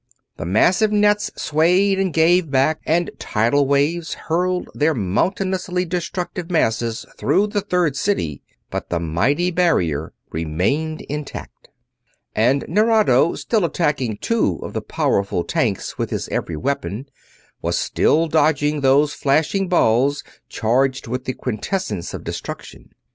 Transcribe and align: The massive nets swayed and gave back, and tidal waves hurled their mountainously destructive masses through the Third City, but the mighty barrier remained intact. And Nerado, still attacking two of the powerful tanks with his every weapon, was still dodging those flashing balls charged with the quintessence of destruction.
The 0.37 0.47
massive 0.47 0.91
nets 0.91 1.29
swayed 1.35 1.99
and 1.99 2.11
gave 2.11 2.49
back, 2.49 2.81
and 2.87 3.11
tidal 3.19 3.67
waves 3.67 4.15
hurled 4.15 4.67
their 4.73 4.95
mountainously 4.95 5.85
destructive 5.85 6.49
masses 6.49 7.05
through 7.19 7.45
the 7.45 7.61
Third 7.61 7.95
City, 7.95 8.41
but 8.71 8.89
the 8.89 8.99
mighty 8.99 9.51
barrier 9.51 10.11
remained 10.31 11.01
intact. 11.01 11.69
And 12.35 12.65
Nerado, 12.67 13.35
still 13.37 13.63
attacking 13.63 14.17
two 14.17 14.57
of 14.63 14.73
the 14.73 14.81
powerful 14.81 15.43
tanks 15.43 15.99
with 15.99 16.09
his 16.09 16.27
every 16.29 16.57
weapon, 16.57 17.05
was 17.61 17.77
still 17.77 18.27
dodging 18.27 18.81
those 18.81 19.13
flashing 19.13 19.67
balls 19.69 20.23
charged 20.49 21.05
with 21.05 21.25
the 21.25 21.33
quintessence 21.33 22.11
of 22.15 22.23
destruction. 22.23 22.89